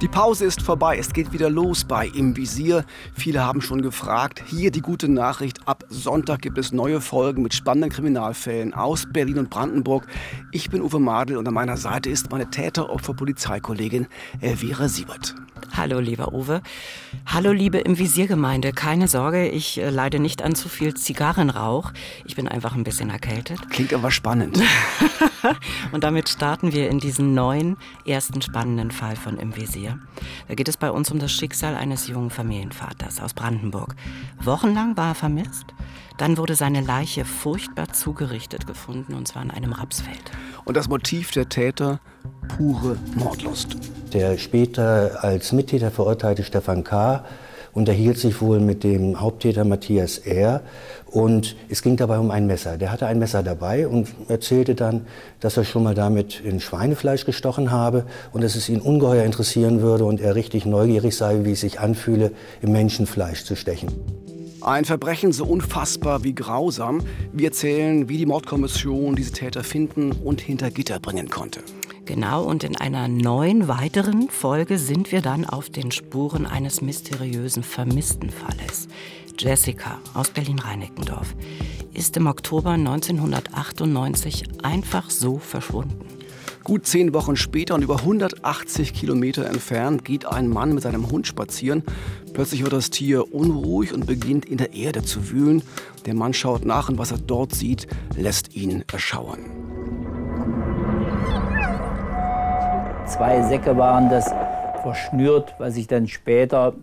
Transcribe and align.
Die 0.00 0.06
Pause 0.06 0.44
ist 0.44 0.62
vorbei, 0.62 0.96
es 0.96 1.12
geht 1.12 1.32
wieder 1.32 1.50
los 1.50 1.84
bei 1.84 2.06
Im 2.06 2.36
Visier. 2.36 2.84
Viele 3.14 3.44
haben 3.44 3.60
schon 3.60 3.82
gefragt. 3.82 4.40
Hier 4.46 4.70
die 4.70 4.80
gute 4.80 5.08
Nachricht. 5.08 5.66
Ab 5.66 5.84
Sonntag 5.88 6.40
gibt 6.40 6.56
es 6.56 6.70
neue 6.70 7.00
Folgen 7.00 7.42
mit 7.42 7.52
spannenden 7.52 7.90
Kriminalfällen 7.90 8.74
aus 8.74 9.06
Berlin 9.12 9.40
und 9.40 9.50
Brandenburg. 9.50 10.06
Ich 10.52 10.70
bin 10.70 10.82
Uwe 10.82 11.00
Madel 11.00 11.36
und 11.36 11.48
an 11.48 11.54
meiner 11.54 11.76
Seite 11.76 12.10
ist 12.10 12.30
meine 12.30 12.48
Täter-Opfer-Polizeikollegin 12.48 14.06
Elvira 14.40 14.86
Siebert. 14.86 15.34
Hallo, 15.76 16.00
lieber 16.00 16.32
Uwe. 16.32 16.62
Hallo, 17.26 17.52
liebe 17.52 17.78
im 17.78 17.98
Visiergemeinde. 17.98 18.72
Keine 18.72 19.08
Sorge, 19.08 19.48
ich 19.48 19.78
äh, 19.78 19.90
leide 19.90 20.18
nicht 20.18 20.42
an 20.42 20.54
zu 20.54 20.68
viel 20.68 20.94
Zigarrenrauch. 20.94 21.92
Ich 22.24 22.36
bin 22.36 22.48
einfach 22.48 22.74
ein 22.74 22.84
bisschen 22.84 23.10
erkältet. 23.10 23.70
Klingt 23.70 23.92
aber 23.92 24.10
spannend. 24.10 24.58
und 25.92 26.04
damit 26.04 26.28
starten 26.28 26.72
wir 26.72 26.88
in 26.88 26.98
diesen 26.98 27.34
neuen, 27.34 27.76
ersten 28.06 28.42
spannenden 28.42 28.90
Fall 28.90 29.16
von 29.16 29.38
Im 29.38 29.56
Visier. 29.56 29.98
Da 30.48 30.54
geht 30.54 30.68
es 30.68 30.76
bei 30.76 30.90
uns 30.90 31.10
um 31.10 31.18
das 31.18 31.32
Schicksal 31.32 31.76
eines 31.76 32.08
jungen 32.08 32.30
Familienvaters 32.30 33.20
aus 33.20 33.34
Brandenburg. 33.34 33.94
Wochenlang 34.42 34.96
war 34.96 35.08
er 35.08 35.14
vermisst. 35.14 35.66
Dann 36.18 36.36
wurde 36.36 36.56
seine 36.56 36.80
Leiche 36.80 37.24
furchtbar 37.24 37.92
zugerichtet 37.92 38.66
gefunden, 38.66 39.14
und 39.14 39.28
zwar 39.28 39.42
in 39.44 39.52
einem 39.52 39.72
Rapsfeld. 39.72 40.32
Und 40.64 40.76
das 40.76 40.88
Motiv 40.88 41.30
der 41.30 41.48
Täter? 41.48 42.00
Pure 42.48 42.96
Mordlust. 43.14 43.76
Der 44.12 44.36
später 44.36 45.22
als 45.22 45.52
Mittäter 45.52 45.92
verurteilte 45.92 46.42
Stefan 46.42 46.82
K. 46.82 47.24
unterhielt 47.72 48.18
sich 48.18 48.40
wohl 48.40 48.58
mit 48.58 48.82
dem 48.82 49.20
Haupttäter 49.20 49.64
Matthias 49.64 50.18
R. 50.18 50.62
Und 51.06 51.54
es 51.68 51.82
ging 51.82 51.96
dabei 51.96 52.18
um 52.18 52.32
ein 52.32 52.48
Messer. 52.48 52.78
Der 52.78 52.90
hatte 52.90 53.06
ein 53.06 53.20
Messer 53.20 53.44
dabei 53.44 53.86
und 53.86 54.08
erzählte 54.26 54.74
dann, 54.74 55.06
dass 55.38 55.56
er 55.56 55.64
schon 55.64 55.84
mal 55.84 55.94
damit 55.94 56.40
in 56.40 56.58
Schweinefleisch 56.58 57.26
gestochen 57.26 57.70
habe 57.70 58.04
und 58.32 58.42
dass 58.42 58.56
es 58.56 58.68
ihn 58.68 58.80
ungeheuer 58.80 59.24
interessieren 59.24 59.82
würde 59.82 60.04
und 60.04 60.20
er 60.20 60.34
richtig 60.34 60.66
neugierig 60.66 61.16
sei, 61.16 61.44
wie 61.44 61.52
es 61.52 61.60
sich 61.60 61.78
anfühle, 61.78 62.32
im 62.60 62.72
Menschenfleisch 62.72 63.44
zu 63.44 63.54
stechen. 63.54 63.88
Ein 64.60 64.84
Verbrechen 64.84 65.32
so 65.32 65.44
unfassbar 65.44 66.24
wie 66.24 66.34
grausam. 66.34 67.00
Wir 67.32 67.48
erzählen, 67.48 68.08
wie 68.08 68.18
die 68.18 68.26
Mordkommission 68.26 69.14
diese 69.14 69.32
Täter 69.32 69.62
finden 69.62 70.10
und 70.12 70.40
hinter 70.40 70.70
Gitter 70.70 70.98
bringen 70.98 71.28
konnte. 71.28 71.62
Genau, 72.06 72.42
und 72.42 72.64
in 72.64 72.76
einer 72.76 73.06
neuen 73.06 73.68
weiteren 73.68 74.30
Folge 74.30 74.78
sind 74.78 75.12
wir 75.12 75.20
dann 75.20 75.44
auf 75.44 75.70
den 75.70 75.92
Spuren 75.92 76.46
eines 76.46 76.80
mysteriösen 76.80 77.62
Vermisstenfalles. 77.62 78.88
Jessica 79.38 79.98
aus 80.14 80.30
Berlin-Reinickendorf 80.30 81.36
ist 81.94 82.16
im 82.16 82.26
Oktober 82.26 82.70
1998 82.70 84.64
einfach 84.64 85.08
so 85.10 85.38
verschwunden. 85.38 86.07
Gut 86.68 86.84
zehn 86.84 87.14
Wochen 87.14 87.34
später 87.34 87.74
und 87.74 87.80
über 87.80 88.00
180 88.00 88.92
Kilometer 88.92 89.46
entfernt 89.46 90.04
geht 90.04 90.26
ein 90.26 90.48
Mann 90.48 90.74
mit 90.74 90.82
seinem 90.82 91.10
Hund 91.10 91.26
spazieren. 91.26 91.82
Plötzlich 92.34 92.62
wird 92.62 92.74
das 92.74 92.90
Tier 92.90 93.32
unruhig 93.32 93.94
und 93.94 94.04
beginnt 94.04 94.44
in 94.44 94.58
der 94.58 94.74
Erde 94.74 95.02
zu 95.02 95.30
wühlen. 95.30 95.62
Der 96.04 96.14
Mann 96.14 96.34
schaut 96.34 96.66
nach 96.66 96.90
und 96.90 96.98
was 96.98 97.10
er 97.10 97.16
dort 97.16 97.54
sieht, 97.54 97.86
lässt 98.14 98.54
ihn 98.54 98.84
erschauern. 98.92 99.38
Zwei 103.06 103.48
Säcke 103.48 103.74
waren 103.78 104.10
das 104.10 104.30
verschnürt, 104.82 105.54
was 105.56 105.72
sich 105.72 105.86
dann 105.86 106.06
später, 106.06 106.74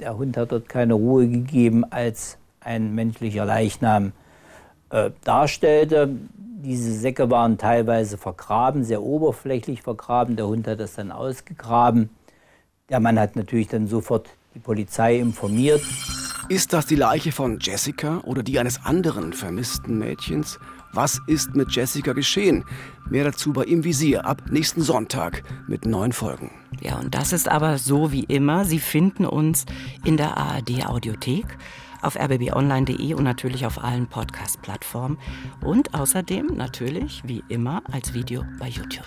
der 0.00 0.18
Hund 0.18 0.36
hat 0.36 0.52
dort 0.52 0.68
keine 0.68 0.92
Ruhe 0.92 1.26
gegeben, 1.28 1.86
als 1.90 2.36
ein 2.60 2.94
menschlicher 2.94 3.46
Leichnam 3.46 4.12
äh, 4.90 5.12
darstellte. 5.24 6.10
Diese 6.64 6.92
Säcke 6.94 7.30
waren 7.30 7.58
teilweise 7.58 8.16
vergraben, 8.16 8.84
sehr 8.84 9.02
oberflächlich 9.02 9.82
vergraben. 9.82 10.34
Der 10.34 10.46
Hund 10.46 10.66
hat 10.66 10.80
das 10.80 10.94
dann 10.94 11.12
ausgegraben. 11.12 12.08
Der 12.88 13.00
Mann 13.00 13.20
hat 13.20 13.36
natürlich 13.36 13.68
dann 13.68 13.86
sofort 13.86 14.30
die 14.54 14.60
Polizei 14.60 15.18
informiert. 15.18 15.82
Ist 16.48 16.72
das 16.72 16.86
die 16.86 16.96
Leiche 16.96 17.32
von 17.32 17.58
Jessica 17.60 18.20
oder 18.24 18.42
die 18.42 18.58
eines 18.58 18.82
anderen 18.82 19.34
vermissten 19.34 19.98
Mädchens? 19.98 20.58
Was 20.94 21.20
ist 21.26 21.54
mit 21.54 21.70
Jessica 21.70 22.14
geschehen? 22.14 22.64
Mehr 23.10 23.24
dazu 23.24 23.52
bei 23.52 23.64
Im 23.64 23.84
Visier 23.84 24.24
ab 24.24 24.44
nächsten 24.48 24.80
Sonntag 24.80 25.42
mit 25.68 25.84
neuen 25.84 26.12
Folgen. 26.12 26.50
Ja, 26.80 26.96
und 26.98 27.14
das 27.14 27.34
ist 27.34 27.46
aber 27.46 27.76
so 27.76 28.10
wie 28.10 28.24
immer. 28.24 28.64
Sie 28.64 28.78
finden 28.78 29.26
uns 29.26 29.66
in 30.02 30.16
der 30.16 30.38
ARD 30.38 30.86
Audiothek 30.86 31.58
auf 32.04 32.16
rbbonline.de 32.16 33.14
und 33.14 33.24
natürlich 33.24 33.66
auf 33.66 33.82
allen 33.82 34.06
Podcast-Plattformen. 34.06 35.18
Und 35.62 35.94
außerdem 35.94 36.52
natürlich, 36.54 37.22
wie 37.24 37.42
immer, 37.48 37.82
als 37.90 38.14
Video 38.14 38.44
bei 38.58 38.68
YouTube. 38.68 39.06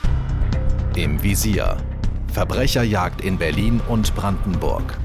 Im 0.96 1.22
Visier. 1.22 1.78
Verbrecherjagd 2.34 3.22
in 3.22 3.38
Berlin 3.38 3.82
und 3.88 4.14
Brandenburg. 4.16 4.98